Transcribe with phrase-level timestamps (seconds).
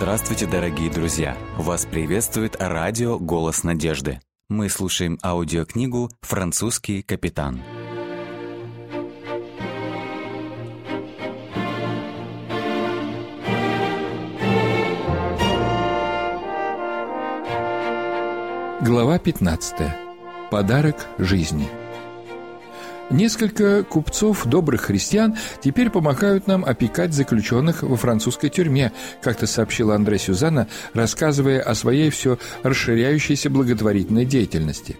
[0.00, 1.36] Здравствуйте, дорогие друзья!
[1.58, 4.18] Вас приветствует радио «Голос надежды».
[4.48, 7.60] Мы слушаем аудиокнигу «Французский капитан».
[18.80, 19.74] Глава 15.
[20.50, 21.68] Подарок жизни.
[23.10, 30.16] Несколько купцов, добрых христиан, теперь помогают нам опекать заключенных во французской тюрьме, как-то сообщила Андре
[30.16, 34.96] Сюзанна, рассказывая о своей все расширяющейся благотворительной деятельности.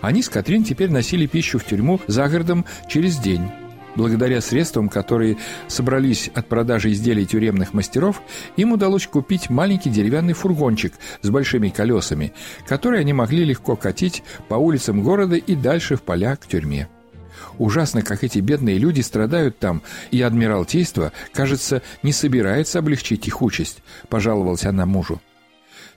[0.00, 3.50] Они с Катрин теперь носили пищу в тюрьму за городом через день.
[3.94, 5.36] Благодаря средствам, которые
[5.68, 8.22] собрались от продажи изделий тюремных мастеров,
[8.56, 12.32] им удалось купить маленький деревянный фургончик с большими колесами,
[12.66, 16.88] который они могли легко катить по улицам города и дальше в поля к тюрьме.
[17.58, 23.82] Ужасно, как эти бедные люди страдают там, и Адмиралтейство, кажется, не собирается облегчить их участь»,—
[24.08, 25.20] пожаловалась она мужу.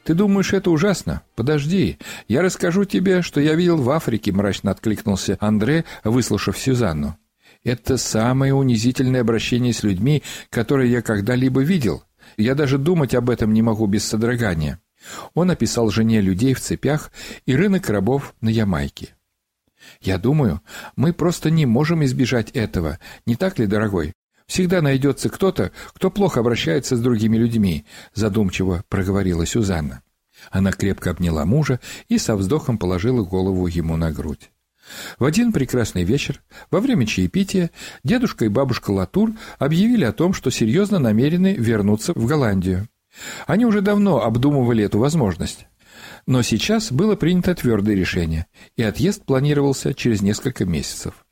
[0.03, 1.21] «Ты думаешь, это ужасно?
[1.36, 1.97] Подожди.
[2.27, 7.17] Я расскажу тебе, что я видел в Африке»,— мрачно откликнулся Андре, выслушав Сюзанну.
[7.64, 12.03] «Это самое унизительное обращение с людьми, которое я когда-либо видел.
[12.36, 14.80] Я даже думать об этом не могу без содрогания».
[15.33, 17.11] Он описал жене людей в цепях
[17.45, 19.16] и рынок рабов на Ямайке.
[20.03, 20.61] Я думаю,
[20.97, 24.11] мы просто не можем избежать этого, не так ли, дорогой?
[24.47, 30.01] Всегда найдется кто-то, кто плохо обращается с другими людьми, задумчиво проговорила Сюзанна.
[30.51, 34.51] Она крепко обняла мужа и со вздохом положила голову ему на грудь.
[35.17, 37.71] В один прекрасный вечер, во время чаепития,
[38.03, 42.89] дедушка и бабушка Латур объявили о том, что серьезно намерены вернуться в Голландию.
[43.47, 45.67] Они уже давно обдумывали эту возможность.
[46.25, 51.25] Но сейчас было принято твердое решение, и отъезд планировался через несколько месяцев.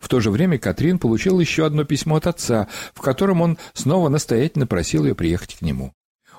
[0.00, 4.08] В то же время Катрин получил еще одно письмо от отца, в котором он снова
[4.08, 5.92] настоятельно просил ее приехать к нему.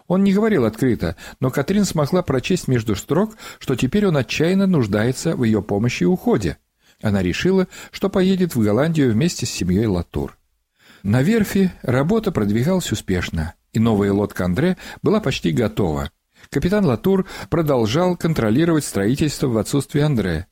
[0.08, 5.36] Он не говорил открыто, но Катрин смогла прочесть между строк, что теперь он отчаянно нуждается
[5.36, 6.58] в ее помощи и уходе.
[7.02, 10.38] Она решила, что поедет в Голландию вместе с семьей Латур.
[11.04, 16.10] На верфи работа продвигалась успешно, и новая лодка Андре была почти готова.
[16.50, 20.48] Капитан Латур продолжал контролировать строительство в отсутствие Андре,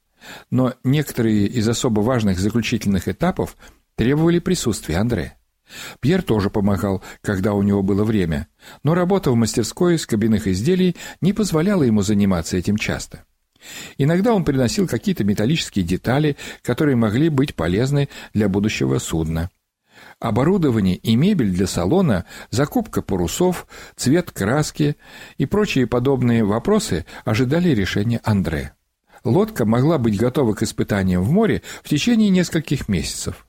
[0.49, 3.55] но некоторые из особо важных заключительных этапов
[3.95, 5.37] требовали присутствия Андре.
[5.99, 8.47] Пьер тоже помогал, когда у него было время,
[8.83, 13.25] но работа в мастерской с кабинных изделий не позволяла ему заниматься этим часто.
[13.97, 19.49] Иногда он приносил какие-то металлические детали, которые могли быть полезны для будущего судна.
[20.19, 24.97] Оборудование и мебель для салона, закупка парусов, цвет краски
[25.37, 28.73] и прочие подобные вопросы ожидали решения Андре.
[29.23, 33.47] Лодка могла быть готова к испытаниям в море в течение нескольких месяцев.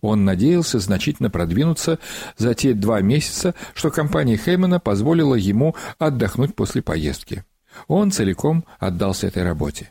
[0.00, 1.98] Он надеялся значительно продвинуться
[2.36, 7.44] за те два месяца, что компания Хеймана позволила ему отдохнуть после поездки.
[7.88, 9.90] Он целиком отдался этой работе.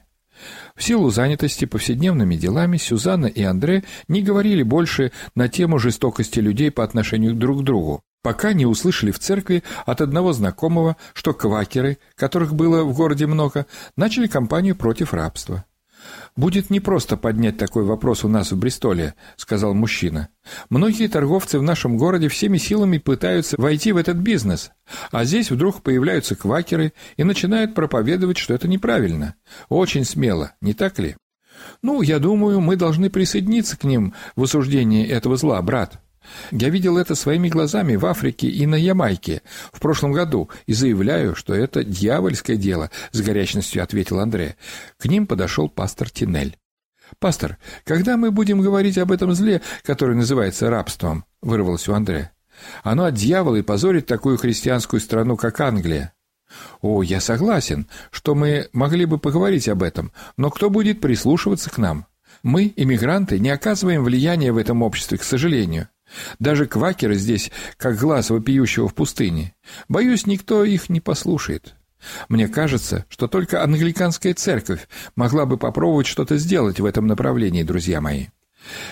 [0.75, 6.71] В силу занятости повседневными делами Сюзанна и Андре не говорили больше на тему жестокости людей
[6.71, 11.97] по отношению друг к другу, пока не услышали в церкви от одного знакомого, что квакеры,
[12.15, 13.65] которых было в городе много,
[13.95, 15.65] начали кампанию против рабства.
[16.37, 20.29] «Будет непросто поднять такой вопрос у нас в Бристоле»,— сказал мужчина.
[20.69, 24.71] «Многие торговцы в нашем городе всеми силами пытаются войти в этот бизнес,
[25.11, 29.35] а здесь вдруг появляются квакеры и начинают проповедовать, что это неправильно.
[29.67, 31.17] Очень смело, не так ли?»
[31.81, 36.01] «Ну, я думаю, мы должны присоединиться к ним в осуждении этого зла, брат»,
[36.51, 41.35] я видел это своими глазами в Африке и на Ямайке в прошлом году и заявляю,
[41.35, 44.55] что это дьявольское дело, с горячностью ответил Андре.
[44.97, 46.57] К ним подошел пастор Тинель.
[47.19, 52.31] «Пастор, когда мы будем говорить об этом зле, которое называется рабством?»— вырвалось у Андре.
[52.83, 56.13] «Оно от дьявола и позорит такую христианскую страну, как Англия».
[56.81, 61.77] «О, я согласен, что мы могли бы поговорить об этом, но кто будет прислушиваться к
[61.77, 62.07] нам?
[62.43, 65.87] Мы, иммигранты, не оказываем влияния в этом обществе, к сожалению.
[66.39, 69.55] Даже квакеры здесь, как глаз вопиющего в пустыне.
[69.87, 71.75] Боюсь, никто их не послушает.
[72.29, 78.01] Мне кажется, что только англиканская церковь могла бы попробовать что-то сделать в этом направлении, друзья
[78.01, 78.27] мои.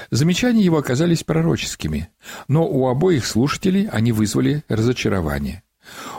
[0.10, 2.10] Замечания его оказались пророческими,
[2.48, 5.64] но у обоих слушателей они вызвали разочарование.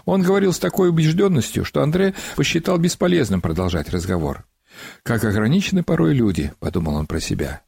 [0.05, 4.45] Он говорил с такой убежденностью, что Андре посчитал бесполезным продолжать разговор.
[5.03, 7.63] «Как ограничены порой люди»,— подумал он про себя.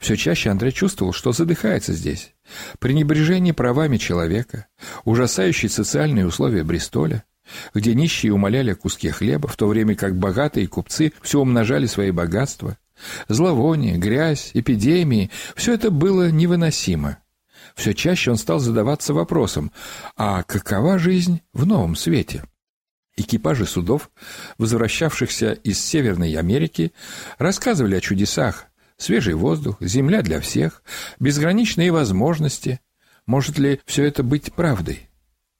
[0.00, 2.34] Все чаще Андрей чувствовал, что задыхается здесь.
[2.78, 4.66] Пренебрежение правами человека,
[5.04, 7.24] ужасающие социальные условия Бристоля,
[7.74, 12.10] где нищие умоляли о куске хлеба, в то время как богатые купцы все умножали свои
[12.10, 12.76] богатства.
[13.28, 17.18] Зловоние, грязь, эпидемии– все это было невыносимо.
[17.74, 19.70] Все чаще он стал задаваться вопросом,
[20.16, 22.42] а какова жизнь в новом свете?
[23.16, 24.10] Экипажи судов,
[24.58, 26.92] возвращавшихся из Северной Америки,
[27.38, 28.66] рассказывали о чудесах.
[28.98, 30.82] Свежий воздух, земля для всех,
[31.20, 32.80] безграничные возможности.
[33.26, 35.08] Может ли все это быть правдой?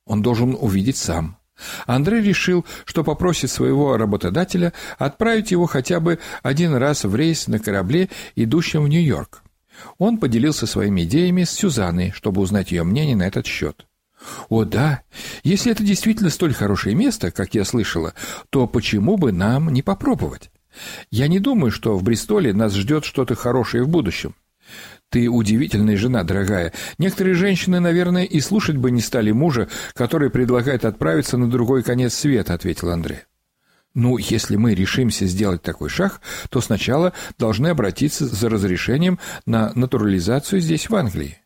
[0.05, 1.37] Он должен увидеть сам.
[1.85, 7.59] Андрей решил, что попросит своего работодателя отправить его хотя бы один раз в рейс на
[7.59, 9.43] корабле, идущем в Нью-Йорк.
[9.97, 13.85] Он поделился своими идеями с Сюзанной, чтобы узнать ее мнение на этот счет.
[14.49, 15.03] «О да,
[15.43, 18.13] если это действительно столь хорошее место, как я слышала,
[18.49, 20.51] то почему бы нам не попробовать?
[21.11, 24.35] Я не думаю, что в Бристоле нас ждет что-то хорошее в будущем.
[25.09, 26.71] Ты удивительная жена, дорогая.
[26.99, 32.13] Некоторые женщины, наверное, и слушать бы не стали мужа, который предлагает отправиться на другой конец
[32.13, 33.21] света, ответил Андрей.
[33.95, 39.17] Ну, если мы решимся сделать такой шаг, то сначала должны обратиться за разрешением
[39.47, 41.39] на натурализацию здесь, в Англии.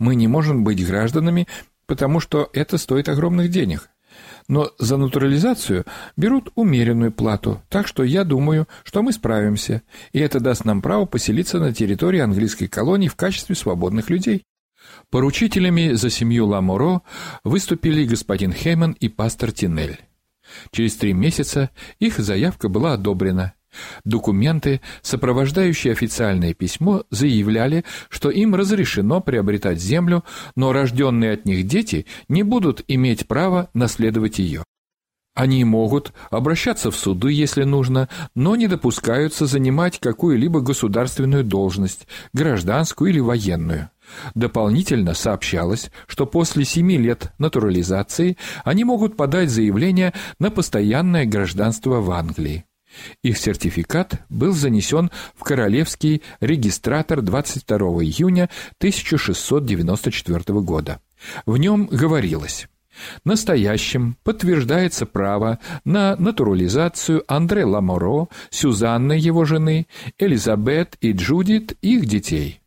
[0.00, 1.46] Мы не можем быть гражданами,
[1.86, 3.88] потому что это стоит огромных денег
[4.48, 5.84] но за натурализацию
[6.16, 9.82] берут умеренную плату, так что я думаю, что мы справимся,
[10.12, 14.44] и это даст нам право поселиться на территории английской колонии в качестве свободных людей.
[15.10, 17.02] Поручителями за семью Ламоро
[17.42, 19.98] выступили господин Хейман и пастор Тинель.
[20.70, 23.54] Через три месяца их заявка была одобрена,
[24.04, 30.24] Документы, сопровождающие официальное письмо, заявляли, что им разрешено приобретать землю,
[30.56, 34.64] но рожденные от них дети не будут иметь права наследовать ее.
[35.34, 43.10] Они могут обращаться в суды, если нужно, но не допускаются занимать какую-либо государственную должность, гражданскую
[43.10, 43.90] или военную.
[44.36, 52.12] Дополнительно сообщалось, что после семи лет натурализации они могут подать заявление на постоянное гражданство в
[52.12, 52.64] Англии.
[53.22, 61.00] Их сертификат был занесен в Королевский регистратор 22 июня 1694 года.
[61.46, 62.68] В нем говорилось
[63.24, 69.86] Настоящим подтверждается право на натурализацию Андре Ламоро, Сюзанны, его жены,
[70.18, 72.60] Элизабет и Джудит, их детей.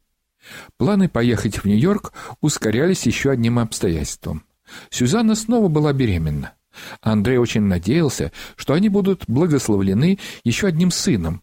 [0.78, 4.44] Планы поехать в Нью-Йорк ускорялись еще одним обстоятельством.
[4.90, 6.54] Сюзанна снова была беременна.
[7.02, 11.42] Андрей очень надеялся, что они будут благословлены еще одним сыном.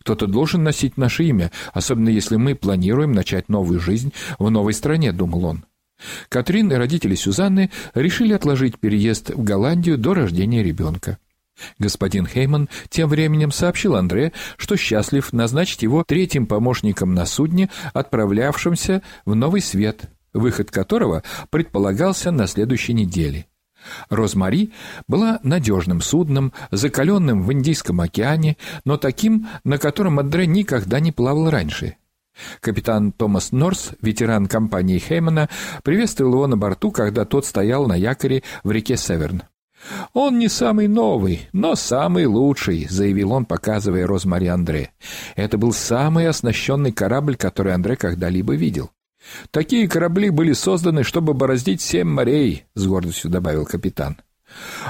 [0.00, 5.12] Кто-то должен носить наше имя, особенно если мы планируем начать новую жизнь в новой стране,
[5.12, 5.64] думал он.
[6.28, 11.18] Катрин и родители Сюзанны решили отложить переезд в Голландию до рождения ребенка.
[11.78, 19.02] Господин Хейман тем временем сообщил Андре, что счастлив назначить его третьим помощником на судне, отправлявшемся
[19.24, 23.46] в Новый Свет, выход которого предполагался на следующей неделе.
[24.08, 24.72] «Розмари»
[25.08, 31.50] была надежным судном, закаленным в Индийском океане, но таким, на котором Андре никогда не плавал
[31.50, 31.96] раньше.
[32.60, 35.48] Капитан Томас Норс, ветеран компании Хеймана,
[35.82, 39.44] приветствовал его на борту, когда тот стоял на якоре в реке Северн.
[40.12, 44.90] «Он не самый новый, но самый лучший»,— заявил он, показывая Розмари Андре.
[45.36, 48.90] Это был самый оснащенный корабль, который Андре когда-либо видел.
[49.50, 54.18] Такие корабли были созданы, чтобы бороздить семь морей, с гордостью добавил капитан.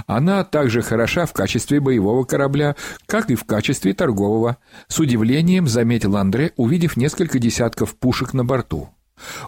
[0.06, 4.58] Она также хороша в качестве боевого корабля, как и в качестве торгового.
[4.88, 8.90] С удивлением заметил Андре, увидев несколько десятков пушек на борту.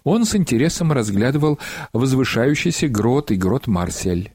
[0.03, 1.59] Он с интересом разглядывал
[1.93, 4.33] возвышающийся грот и грот Марсель.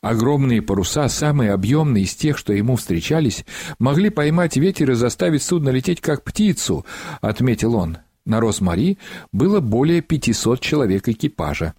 [0.00, 3.44] Огромные паруса, самые объемные из тех, что ему встречались,
[3.78, 6.86] могли поймать ветер и заставить судно лететь как птицу,
[7.20, 7.98] отметил он.
[8.30, 8.96] На Росмари
[9.32, 11.74] было более 500 человек экипажа.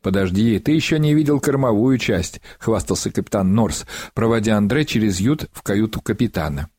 [0.00, 3.84] «Подожди, ты еще не видел кормовую часть»,— хвастался капитан Норс,
[4.14, 6.70] проводя Андре через ют в каюту капитана.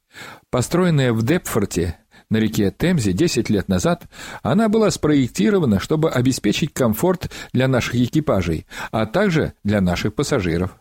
[0.49, 1.99] Построенная в Депфорте
[2.31, 4.07] на реке Темзе 10 лет назад,
[4.41, 10.71] она была спроектирована, чтобы обеспечить комфорт для наших экипажей, а также для наших пассажиров.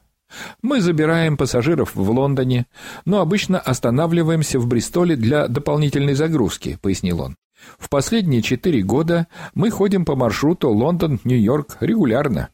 [0.62, 2.64] Мы забираем пассажиров в Лондоне,
[3.04, 7.36] но обычно останавливаемся в Бристоле для дополнительной загрузки, пояснил он.
[7.78, 12.50] В последние четыре года мы ходим по маршруту Лондон-Нью-Йорк регулярно.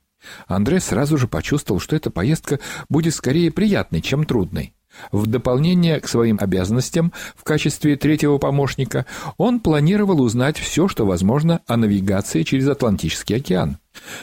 [0.46, 4.74] Андрей сразу же почувствовал, что эта поездка будет скорее приятной, чем трудной.
[5.12, 11.60] В дополнение к своим обязанностям в качестве третьего помощника он планировал узнать все, что возможно
[11.66, 13.78] о навигации через Атлантический океан.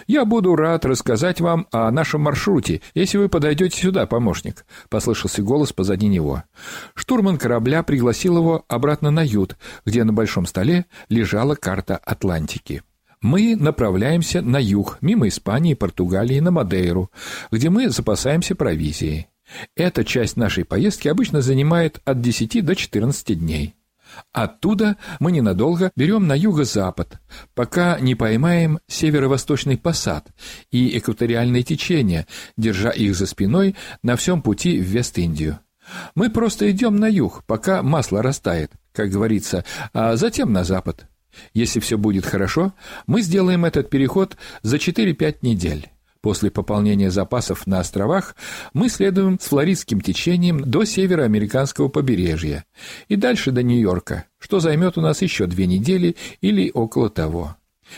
[0.08, 5.74] «Я буду рад рассказать вам о нашем маршруте, если вы подойдете сюда, помощник»,— послышался голос
[5.74, 6.44] позади него.
[6.94, 12.84] Штурман корабля пригласил его обратно на ют, где на большом столе лежала карта Атлантики.
[13.22, 17.10] Мы направляемся на юг, мимо Испании Португалии, на Мадейру,
[17.52, 19.28] где мы запасаемся провизией.
[19.76, 23.76] Эта часть нашей поездки обычно занимает от 10 до 14 дней.
[24.32, 27.20] Оттуда мы ненадолго берем на юго-запад,
[27.54, 30.28] пока не поймаем северо-восточный посад
[30.72, 35.60] и экваториальное течение, держа их за спиной на всем пути в Вест-Индию.
[36.16, 41.08] Мы просто идем на юг, пока масло растает, как говорится, а затем на запад.
[41.54, 42.74] Если все будет хорошо,
[43.08, 45.90] мы сделаем этот переход за 4-5 недель.
[46.26, 48.36] После пополнения запасов на островах
[48.74, 52.66] мы следуем с флоридским течением до североамериканского побережья
[53.08, 57.58] и дальше до Нью-Йорка, что займет у нас еще две недели или около того.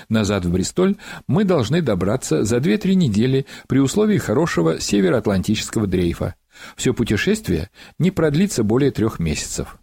[0.10, 6.36] Назад в Бристоль мы должны добраться за 2-3 недели при условии хорошего североатлантического дрейфа.
[6.76, 9.78] Все путешествие не продлится более трех месяцев.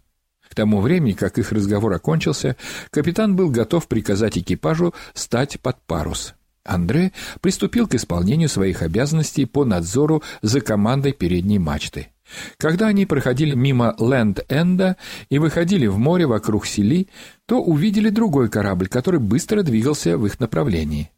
[0.51, 2.57] К тому времени, как их разговор окончился,
[2.91, 6.35] капитан был готов приказать экипажу стать под парус.
[6.65, 12.09] Андре приступил к исполнению своих обязанностей по надзору за командой передней мачты.
[12.57, 14.97] Когда они проходили мимо Ленд-Энда
[15.29, 17.09] и выходили в море вокруг Сели,
[17.47, 21.11] то увидели другой корабль, который быстро двигался в их направлении.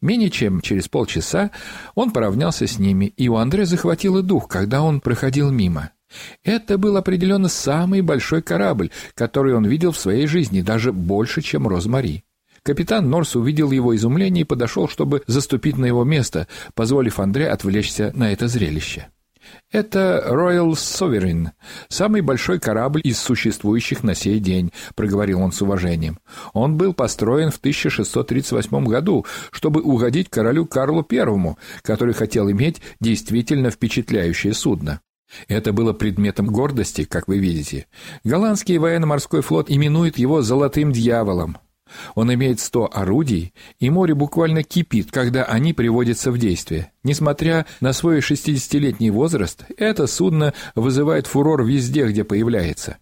[0.00, 1.50] Менее чем через полчаса
[1.94, 5.90] он поравнялся с ними, и у Андре захватило дух, когда он проходил мимо.
[6.44, 11.66] Это был определенно самый большой корабль, который он видел в своей жизни, даже больше, чем
[11.66, 12.24] Розмари.
[12.64, 18.10] Капитан Норс увидел его изумление и подошел, чтобы заступить на его место, позволив Андре отвлечься
[18.14, 19.08] на это зрелище.
[19.70, 21.50] «Это Royal Sovereign,
[21.88, 26.18] самый большой корабль из существующих на сей день»,— проговорил он с уважением.
[26.54, 33.70] «Он был построен в 1638 году, чтобы угодить королю Карлу I, который хотел иметь действительно
[33.70, 35.02] впечатляющее судно.
[35.48, 37.86] Это было предметом гордости, как вы видите.
[38.24, 41.58] Голландский военно-морской флот именует его «золотым дьяволом».
[42.14, 46.92] Он имеет сто орудий, и море буквально кипит, когда они приводятся в действие.
[47.02, 52.98] Несмотря на свой шестидесятилетний возраст, это судно вызывает фурор везде, где появляется.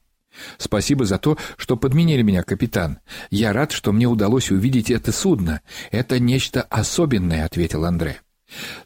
[0.58, 2.98] Спасибо за то, что подменили меня, капитан.
[3.30, 5.60] Я рад, что мне удалось увидеть это судно.
[5.90, 8.20] Это нечто особенное, ответил Андре.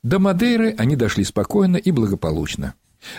[0.03, 2.75] До Мадейры они дошли спокойно и благополучно.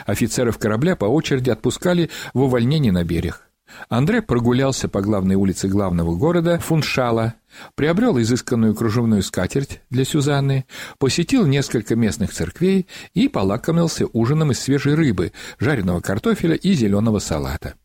[0.05, 3.46] Офицеров корабля по очереди отпускали в увольнение на берег.
[3.89, 7.35] Андре прогулялся по главной улице главного города Фуншала,
[7.75, 10.65] приобрел изысканную кружевную скатерть для Сюзанны,
[10.99, 17.75] посетил несколько местных церквей и полакомился ужином из свежей рыбы, жареного картофеля и зеленого салата.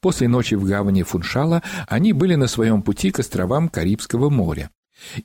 [0.00, 4.70] После ночи в гавани Фуншала они были на своем пути к островам Карибского моря.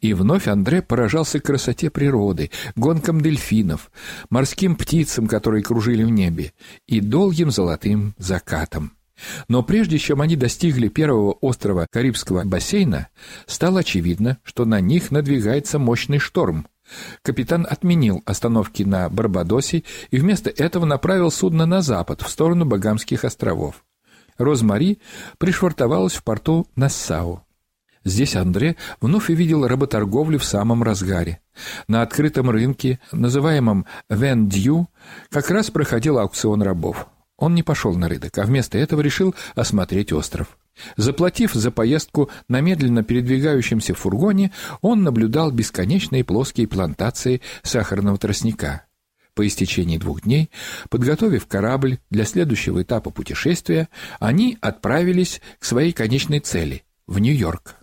[0.01, 3.91] И вновь Андре поражался красоте природы, гонкам дельфинов,
[4.29, 6.53] морским птицам, которые кружили в небе,
[6.88, 8.93] и долгим золотым закатом.
[9.48, 13.07] Но прежде чем они достигли первого острова Карибского бассейна,
[13.45, 16.67] стало очевидно, что на них надвигается мощный шторм.
[17.22, 23.24] Капитан отменил остановки на Барбадосе и вместо этого направил судно на запад, в сторону Багамских
[23.24, 23.84] островов.
[24.38, 25.00] Розмари
[25.38, 27.41] пришвартовалась в порту Нассау.
[28.03, 31.39] Здесь Андре вновь увидел работорговлю в самом разгаре.
[31.88, 34.89] На открытом рынке, называемом Вен-Дью,
[35.31, 37.07] как раз проходил аукцион рабов.
[37.38, 40.58] Он не пошел на рынок, а вместо этого решил осмотреть остров.
[40.98, 44.51] Заплатив за поездку на медленно передвигающемся фургоне,
[44.82, 48.86] он наблюдал бесконечные плоские плантации сахарного тростника.
[49.34, 50.50] По истечении двух дней,
[50.89, 53.89] подготовив корабль для следующего этапа путешествия,
[54.20, 57.75] они отправились к своей конечной цели– в Нью-Йорк.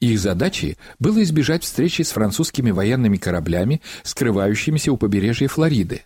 [0.00, 6.02] Их задачей было избежать встречи с французскими военными кораблями, скрывающимися у побережья Флориды.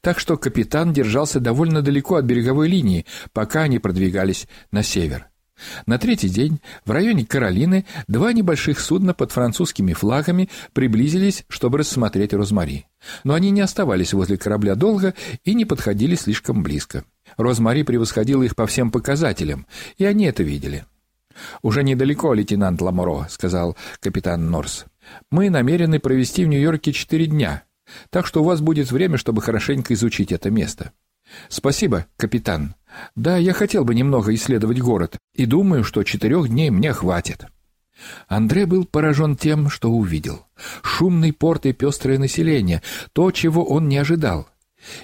[0.00, 5.28] Так что капитан держался довольно далеко от береговой линии, пока они продвигались на север.
[5.86, 12.32] На третий день в районе Каролины два небольших судна под французскими флагами приблизились, чтобы рассмотреть
[12.32, 12.86] Розмари.
[13.22, 17.04] Но они не оставались возле корабля долго и не подходили слишком близко.
[17.36, 20.86] Розмари превосходила их по всем показателям, и они это видели.
[21.62, 24.86] «Уже недалеко, лейтенант Ламоро»,— сказал капитан Норс.
[25.30, 27.64] «Мы намерены провести в Нью-Йорке четыре дня,
[28.10, 30.92] так что у вас будет время, чтобы хорошенько изучить это место».
[31.48, 32.74] «Спасибо, капитан.
[33.16, 37.46] Да, я хотел бы немного исследовать город, и думаю, что четырех дней мне хватит».
[38.28, 40.46] Андре был поражен тем, что увидел.
[40.82, 44.48] Шумный порт и пестрое население, то, чего он не ожидал.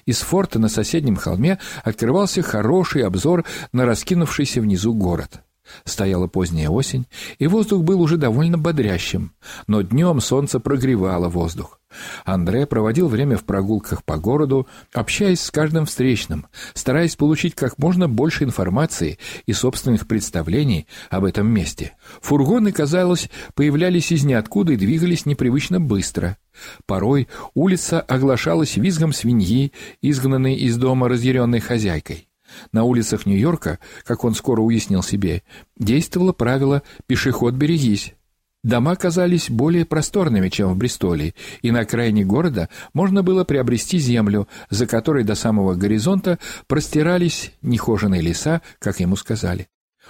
[0.05, 5.41] Из форта на соседнем холме открывался хороший обзор на раскинувшийся внизу город.
[5.85, 7.07] Стояла поздняя осень,
[7.39, 9.33] и воздух был уже довольно бодрящим,
[9.67, 11.81] но днем солнце прогревало воздух.
[12.25, 18.09] Андре проводил время в прогулках по городу, общаясь с каждым встречным, стараясь получить как можно
[18.09, 21.97] больше информации и собственных представлений об этом месте.
[22.23, 26.37] Фургоны, казалось, появлялись из ниоткуда и двигались непривычно быстро.
[26.87, 32.30] Порой улица оглашалась визгом свиньи, изгнанной из дома разъяренной хозяйкой.
[32.73, 35.43] На улицах Нью-Йорка, как он скоро уяснил себе,
[35.77, 38.15] действовало правило «пешеход берегись».
[38.63, 44.49] Дома казались более просторными, чем в Бристоле, и на окраине города можно было приобрести землю,
[44.69, 49.69] за которой до самого горизонта простирались нехоженные леса, как ему сказали.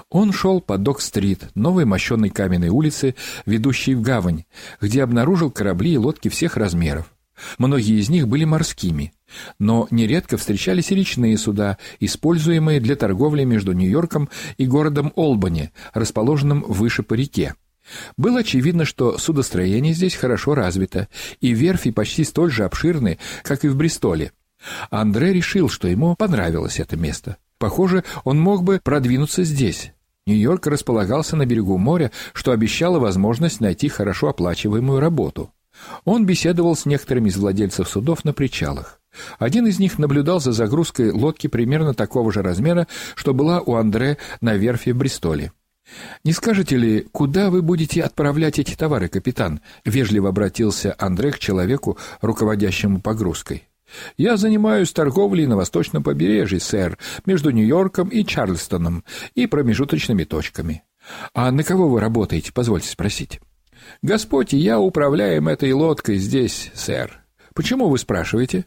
[0.08, 3.14] Он шел по Док-стрит, новой мощенной каменной улице,
[3.46, 4.44] ведущей в гавань,
[4.80, 7.12] где обнаружил корабли и лодки всех размеров.
[7.58, 9.12] Многие из них были морскими,
[9.58, 16.62] но нередко встречались и речные суда, используемые для торговли между Нью-Йорком и городом Олбани, расположенным
[16.62, 17.54] выше по реке.
[18.16, 21.08] Было очевидно, что судостроение здесь хорошо развито,
[21.40, 24.32] и верфи почти столь же обширны, как и в Бристоле.
[24.90, 27.36] Андре решил, что ему понравилось это место.
[27.58, 29.92] Похоже, он мог бы продвинуться здесь.
[30.26, 35.52] Нью-Йорк располагался на берегу моря, что обещало возможность найти хорошо оплачиваемую работу.
[36.04, 39.00] Он беседовал с некоторыми из владельцев судов на причалах.
[39.38, 44.18] Один из них наблюдал за загрузкой лодки примерно такого же размера, что была у Андре
[44.40, 45.52] на верфи в Бристоле.
[46.24, 51.98] «Не скажете ли, куда вы будете отправлять эти товары, капитан?»— вежливо обратился Андре к человеку,
[52.20, 53.68] руководящему погрузкой.
[54.16, 56.96] «Я занимаюсь торговлей на восточном побережье, сэр,
[57.26, 59.02] между Нью-Йорком и Чарльстоном
[59.34, 60.84] и промежуточными точками».
[61.34, 63.40] «А на кого вы работаете, позвольте спросить?»
[64.02, 67.24] Господь я управляем этой лодкой здесь, сэр.
[67.54, 68.66] Почему вы спрашиваете?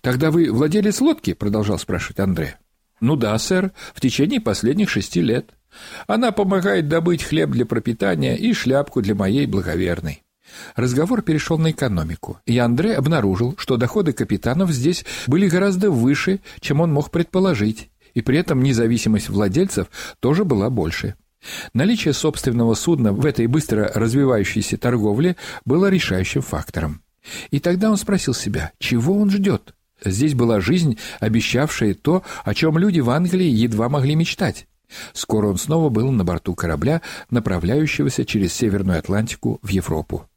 [0.00, 2.58] Тогда вы владелец лодки, продолжал спрашивать Андре.
[3.00, 5.50] Ну да, сэр, в течение последних шести лет.
[6.06, 10.22] Она помогает добыть хлеб для пропитания и шляпку для моей благоверной.
[10.76, 16.80] Разговор перешел на экономику, и Андре обнаружил, что доходы капитанов здесь были гораздо выше, чем
[16.80, 19.88] он мог предположить, и при этом независимость владельцев
[20.20, 21.14] тоже была больше.
[21.74, 27.02] Наличие собственного судна в этой быстро развивающейся торговле было решающим фактором.
[27.50, 29.74] И тогда он спросил себя, чего он ждет?
[30.04, 34.66] Здесь была жизнь, обещавшая то, о чем люди в Англии едва могли мечтать.
[35.12, 40.28] Скоро он снова был на борту корабля, направляющегося через Северную Атлантику в Европу.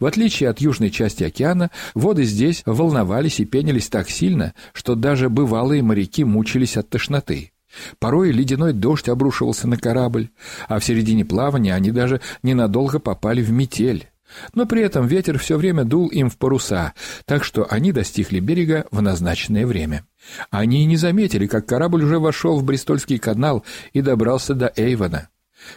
[0.00, 5.28] В отличие от южной части океана, воды здесь волновались и пенились так сильно, что даже
[5.28, 7.52] бывалые моряки мучились от тошноты.
[7.98, 10.30] Порой ледяной дождь обрушивался на корабль,
[10.68, 14.08] а в середине плавания они даже ненадолго попали в метель.
[14.54, 16.92] Но при этом ветер все время дул им в паруса,
[17.24, 20.04] так что они достигли берега в назначенное время.
[20.50, 25.28] Они и не заметили, как корабль уже вошел в Бристольский канал и добрался до Эйвона.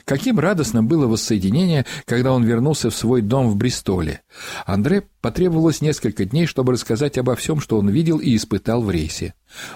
[0.06, 4.22] Каким радостным было воссоединение, когда он вернулся в свой дом в Бристоле.
[4.65, 9.34] Андре потребовалось несколько дней, чтобы рассказать обо всем, что он видел и испытал в рейсе.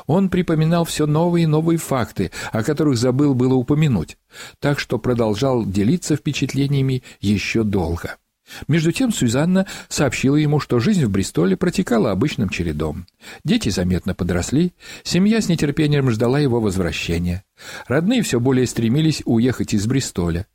[0.07, 4.17] Он припоминал все новые и новые факты, о которых забыл было упомянуть,
[4.59, 8.17] так что продолжал делиться впечатлениями еще долго.
[8.67, 13.07] Между тем Сюзанна сообщила ему, что жизнь в Бристоле протекала обычным чередом.
[13.43, 17.43] Дети заметно подросли, семья с нетерпением ждала его возвращения.
[17.87, 20.47] Родные все более стремились уехать из Бристоля.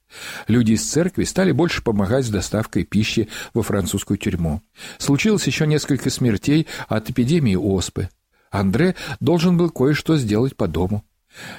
[0.48, 4.62] Люди из церкви стали больше помогать с доставкой пищи во французскую тюрьму.
[4.98, 8.09] Случилось еще несколько смертей от эпидемии оспы.
[8.50, 11.05] Андре должен был кое-что сделать по дому.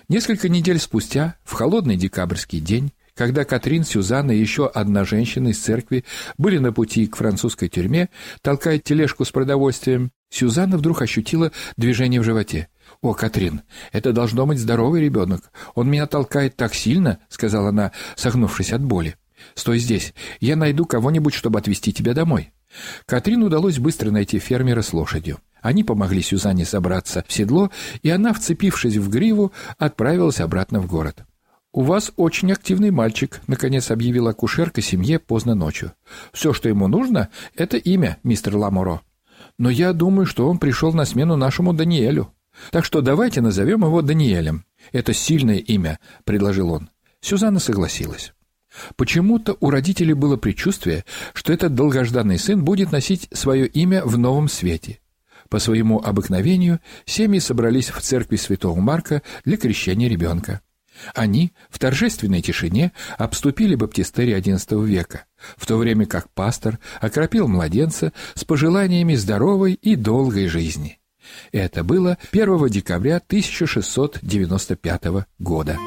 [0.09, 5.59] Несколько недель спустя, в холодный декабрьский день, когда Катрин, Сюзанна и еще одна женщина из
[5.59, 6.05] церкви
[6.37, 8.09] были на пути к французской тюрьме,
[8.41, 12.69] толкая тележку с продовольствием, Сюзанна вдруг ощутила движение в животе.
[13.01, 15.51] «О, Катрин, это должно быть здоровый ребенок.
[15.75, 19.15] Он меня толкает так сильно»,— сказала она, согнувшись от боли.
[19.55, 20.13] «Стой здесь.
[20.39, 22.51] Я найду кого-нибудь, чтобы отвезти тебя домой».
[23.05, 25.39] Катрин удалось быстро найти фермера с лошадью.
[25.61, 27.69] Они помогли Сюзанне собраться в седло,
[28.01, 31.25] и она, вцепившись в гриву, отправилась обратно в город.
[31.73, 35.93] «У вас очень активный мальчик»,— наконец объявила акушерка семье поздно ночью.
[36.33, 39.01] «Все, что ему нужно,— это имя, мистер Ламоро.
[39.57, 42.33] Но я думаю, что он пришел на смену нашему Даниэлю.
[42.71, 44.65] Так что давайте назовем его Даниэлем.
[44.91, 46.89] Это сильное имя»,— предложил он.
[47.21, 48.33] Сюзанна согласилась.
[48.97, 54.49] Почему-то у родителей было предчувствие, что этот долгожданный сын будет носить свое имя в новом
[54.49, 54.99] свете.
[55.47, 60.61] По своему обыкновению семьи собрались в церкви святого Марка для крещения ребенка.
[61.13, 65.25] Они в торжественной тишине обступили баптистерий XI века,
[65.57, 70.99] в то время как пастор окропил младенца с пожеланиями здоровой и долгой жизни.
[71.51, 75.77] Это было 1 декабря 1695 года.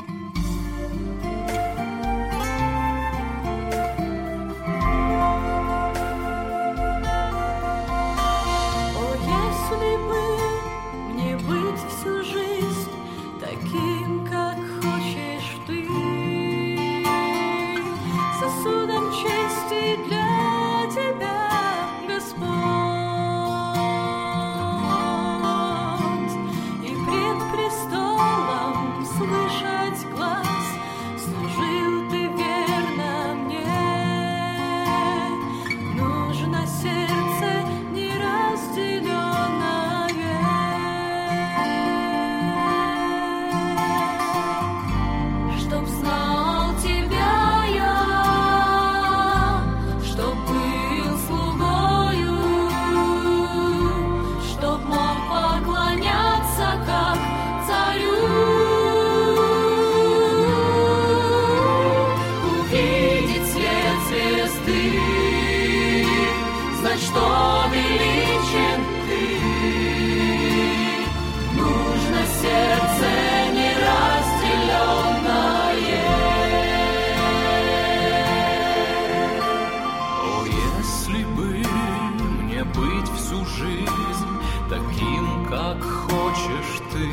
[86.34, 87.08] Хочешь ты,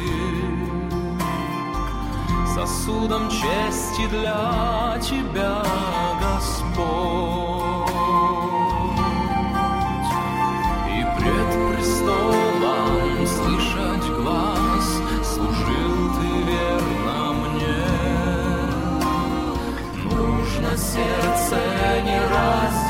[2.53, 5.63] сосудом чести для тебя,
[6.21, 7.91] Господь.
[10.87, 14.87] И пред престолом слышать глаз,
[15.23, 17.83] служил ты верно мне.
[20.03, 21.57] Нужно сердце
[22.03, 22.80] неразделенное.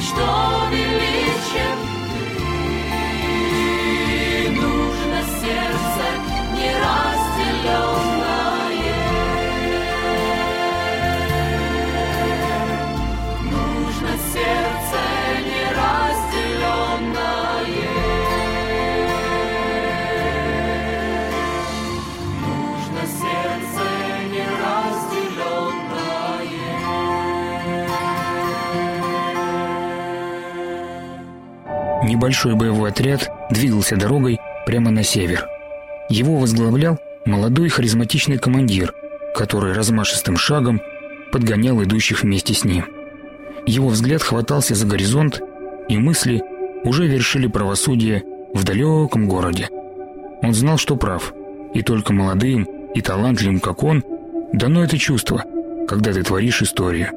[0.00, 1.87] Что величен
[32.18, 35.46] Небольшой боевой отряд двигался дорогой прямо на север.
[36.10, 38.92] Его возглавлял молодой харизматичный командир,
[39.36, 40.80] который размашистым шагом
[41.30, 42.86] подгонял идущих вместе с ним.
[43.66, 45.40] Его взгляд хватался за горизонт,
[45.88, 46.42] и мысли
[46.82, 49.68] уже вершили правосудие в далеком городе.
[50.42, 51.32] Он знал, что прав,
[51.72, 52.64] и только молодым
[52.96, 54.02] и талантливым, как он,
[54.52, 55.44] дано это чувство,
[55.86, 57.10] когда ты творишь историю.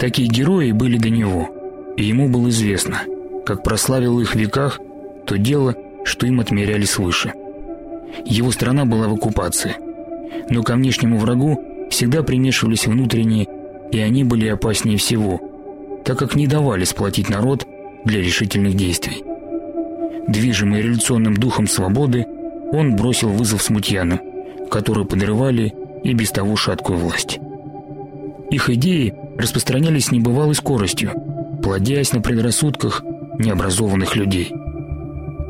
[0.00, 1.50] Такие герои были до него,
[1.98, 3.02] и ему было известно,
[3.46, 4.80] как прославил их в веках
[5.24, 7.32] то дело, что им отмеряли свыше.
[8.24, 9.76] Его страна была в оккупации,
[10.50, 13.46] но ко внешнему врагу всегда примешивались внутренние,
[13.92, 15.40] и они были опаснее всего,
[16.04, 17.66] так как не давали сплотить народ
[18.04, 19.22] для решительных действий.
[20.28, 22.26] Движимый революционным духом свободы,
[22.72, 24.20] он бросил вызов смутьянам,
[24.70, 27.38] которые подрывали и без того шаткую власть.
[28.50, 31.12] Их идеи распространялись с небывалой скоростью,
[31.62, 33.02] плодясь на предрассудках
[33.38, 34.52] необразованных людей.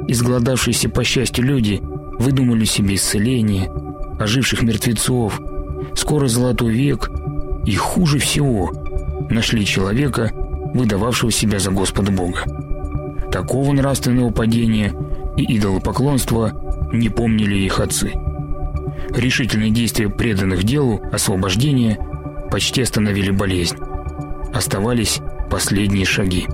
[0.09, 1.81] Изгладавшиеся по счастью люди
[2.18, 3.70] выдумали себе исцеление,
[4.18, 5.40] оживших мертвецов,
[5.94, 7.11] скоро золотой век
[7.64, 8.72] и, хуже всего,
[9.31, 10.31] нашли человека,
[10.75, 12.44] выдававшего себя за Господа Бога.
[13.33, 14.94] Такого нравственного падения
[15.37, 16.53] и идолопоклонства
[16.92, 18.12] не помнили их отцы.
[19.11, 21.99] Решительные действия преданных делу освобождения
[22.51, 23.77] почти остановили болезнь.
[24.53, 25.20] Оставались
[25.51, 26.46] последние шаги.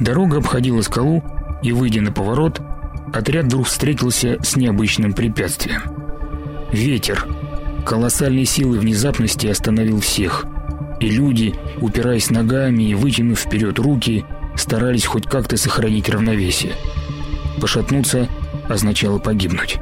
[0.00, 1.22] Дорога обходила скалу,
[1.62, 2.60] и, выйдя на поворот,
[3.12, 5.82] отряд вдруг встретился с необычным препятствием.
[6.72, 7.26] Ветер,
[7.84, 10.46] колоссальной силой внезапности остановил всех,
[11.00, 14.24] и люди, упираясь ногами и вытянув вперед руки,
[14.56, 16.72] старались хоть как-то сохранить равновесие.
[17.60, 18.28] Пошатнуться
[18.68, 19.78] означало погибнуть.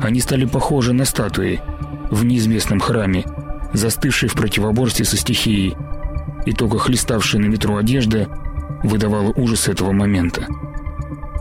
[0.00, 1.60] Они стали похожи на статуи
[2.10, 3.24] в неизвестном храме,
[3.72, 5.76] застывшие в противоборстве со стихией,
[6.46, 8.28] и только хлеставшая на ветру одежда
[8.82, 10.46] выдавала ужас этого момента.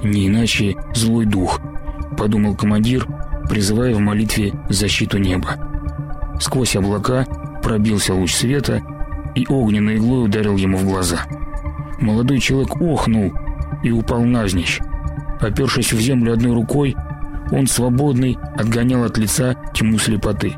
[0.03, 1.59] «Не иначе злой дух»,—
[2.17, 3.07] подумал командир,
[3.49, 5.55] призывая в молитве защиту неба.
[6.39, 7.25] Сквозь облака
[7.63, 8.81] пробился луч света
[9.35, 11.19] и огненной иглой ударил ему в глаза.
[11.99, 13.33] Молодой человек охнул
[13.83, 14.79] и упал навзничь.
[15.39, 16.95] Опершись в землю одной рукой,
[17.51, 20.55] он свободный отгонял от лица тьму слепоты.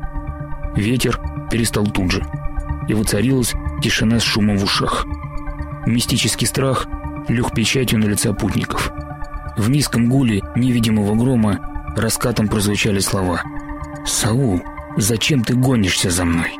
[0.74, 2.22] Ветер перестал тут же,
[2.88, 5.06] и воцарилась тишина с шумом в ушах.
[5.86, 6.86] Мистический страх
[7.28, 8.92] лег печатью на лица путников.
[9.56, 13.42] В низком гуле невидимого грома раскатом прозвучали слова
[14.06, 14.62] «Саул,
[14.96, 16.52] зачем ты гонишься за мной?»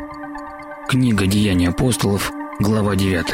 [0.89, 3.27] Книга «Деяния апостолов», глава 9.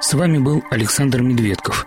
[0.00, 1.84] С вами был Александр Медведков.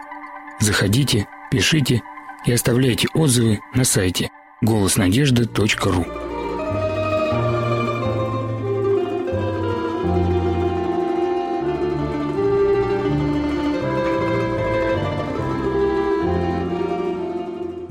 [0.59, 2.01] Заходите, пишите
[2.45, 4.29] и оставляйте отзывы на сайте
[4.61, 6.30] голоснадежды.ру.